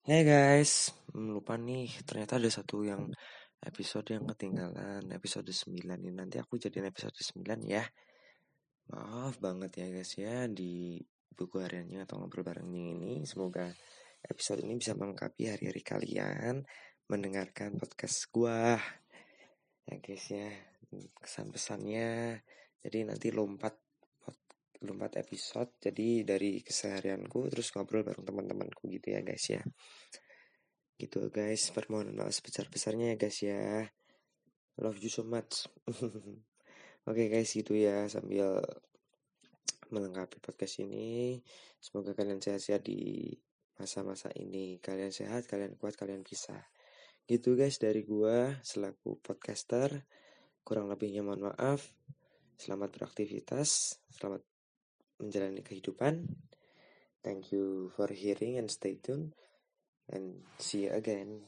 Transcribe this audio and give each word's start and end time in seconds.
Hey 0.00 0.24
guys, 0.24 0.96
hmm, 1.12 1.36
lupa 1.36 1.60
nih, 1.60 1.92
ternyata 2.08 2.40
ada 2.40 2.48
satu 2.48 2.80
yang 2.88 3.12
episode 3.60 4.08
yang 4.08 4.24
ketinggalan, 4.32 5.04
episode 5.12 5.52
9 5.52 5.76
ini 5.76 6.08
nanti 6.08 6.40
aku 6.40 6.56
jadiin 6.56 6.88
episode 6.88 7.12
9 7.12 7.68
ya. 7.68 7.84
Maaf 8.88 9.36
banget 9.44 9.84
ya 9.84 9.86
guys 9.92 10.16
ya 10.16 10.48
di 10.48 10.96
buku 11.36 11.60
hariannya 11.60 12.08
atau 12.08 12.16
ngobrol 12.16 12.48
barengnya 12.48 12.96
ini. 12.96 13.28
Semoga 13.28 13.68
episode 14.24 14.64
ini 14.64 14.80
bisa 14.80 14.96
melengkapi 14.96 15.52
hari-hari 15.52 15.84
kalian 15.84 16.64
mendengarkan 17.04 17.76
podcast 17.76 18.24
gua. 18.32 18.80
Ya 19.84 20.00
guys 20.00 20.24
ya, 20.32 20.48
kesan 21.20 21.52
pesannya. 21.52 22.40
Jadi 22.80 23.04
nanti 23.04 23.28
lompat 23.36 23.76
lompat 24.80 25.20
episode 25.20 25.76
jadi 25.76 26.24
dari 26.24 26.64
keseharianku 26.64 27.52
terus 27.52 27.72
ngobrol 27.76 28.00
bareng 28.00 28.24
teman-temanku 28.24 28.88
gitu 28.88 29.12
ya 29.12 29.20
guys 29.20 29.44
ya. 29.52 29.62
Gitu 30.96 31.28
guys. 31.32 31.72
Permohonan 31.72 32.16
maaf 32.16 32.32
sebesar-besarnya 32.32 33.14
ya 33.14 33.16
guys 33.16 33.38
ya. 33.44 33.88
Love 34.80 35.00
you 35.00 35.12
so 35.12 35.24
much. 35.24 35.68
Oke 37.08 37.26
okay, 37.26 37.26
guys 37.32 37.52
gitu 37.52 37.76
ya 37.76 38.08
sambil 38.08 38.60
melengkapi 39.92 40.40
podcast 40.40 40.80
ini. 40.80 41.40
Semoga 41.80 42.16
kalian 42.16 42.40
sehat-sehat 42.40 42.84
di 42.84 43.32
masa-masa 43.76 44.28
ini. 44.36 44.80
Kalian 44.80 45.12
sehat 45.12 45.48
kalian 45.48 45.76
kuat 45.76 45.96
kalian 45.96 46.24
bisa 46.24 46.56
gitu 47.30 47.54
guys 47.54 47.78
dari 47.78 48.02
gua 48.02 48.58
selaku 48.66 49.22
podcaster. 49.22 50.02
Kurang 50.66 50.90
lebihnya 50.90 51.22
mohon 51.22 51.54
maaf. 51.54 51.94
Selamat 52.58 52.90
beraktivitas. 52.90 54.02
Selamat 54.10 54.49
menjalani 55.20 55.60
kehidupan. 55.60 56.26
Thank 57.20 57.52
you 57.52 57.92
for 57.92 58.08
hearing 58.08 58.56
and 58.56 58.72
stay 58.72 58.96
tuned 58.96 59.36
and 60.08 60.40
see 60.56 60.88
you 60.88 60.96
again. 60.96 61.44